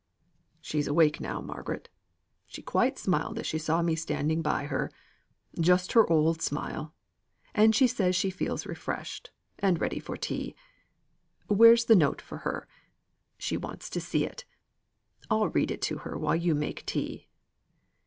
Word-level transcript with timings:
"She's 0.61 0.87
awake 0.87 1.19
now, 1.19 1.41
Margaret. 1.41 1.87
She 2.47 2.63
quite 2.63 2.97
smiled 2.97 3.37
as 3.37 3.45
she 3.45 3.59
saw 3.59 3.83
me 3.83 3.93
standing 3.95 4.41
by 4.41 4.63
her. 4.63 4.91
Just 5.59 5.91
her 5.91 6.11
old 6.11 6.41
smile. 6.41 6.95
And 7.53 7.75
she 7.75 7.85
says 7.85 8.15
she 8.15 8.31
feels 8.31 8.65
refreshed, 8.65 9.29
and 9.59 9.79
ready 9.79 9.99
for 9.99 10.17
tea. 10.17 10.55
Where's 11.45 11.85
the 11.85 11.95
note 11.95 12.19
for 12.19 12.39
her? 12.39 12.67
She 13.37 13.57
want's 13.57 13.91
to 13.91 14.01
see 14.01 14.25
it. 14.25 14.43
I'll 15.29 15.49
read 15.49 15.69
it 15.69 15.83
to 15.83 15.99
her 15.99 16.17
while 16.17 16.35
you 16.35 16.55
make 16.55 16.83
tea." 16.87 17.27